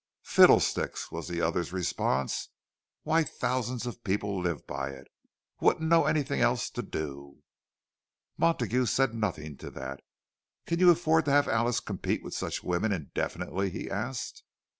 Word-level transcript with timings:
"Fiddlesticks!" 0.23 1.11
was 1.11 1.27
the 1.27 1.41
other's 1.41 1.71
response. 1.71 2.49
"Why, 3.03 3.23
thousands 3.23 3.85
of 3.85 4.03
people 4.03 4.41
live 4.41 4.65
by 4.65 4.89
it—wouldn't 4.89 5.87
know 5.87 6.05
anything 6.05 6.41
else 6.41 6.71
to 6.71 6.81
do." 6.81 7.43
Montague 8.35 8.87
said 8.87 9.13
nothing 9.13 9.57
to 9.57 9.69
that. 9.69 10.01
"Can 10.65 10.79
you 10.79 10.89
afford 10.89 11.25
to 11.25 11.31
have 11.31 11.47
Alice 11.47 11.79
compete 11.79 12.23
with 12.23 12.33
such 12.33 12.63
women 12.63 12.91
indefinitely?" 12.91 13.69
he 13.69 13.91
asked. 13.91 14.41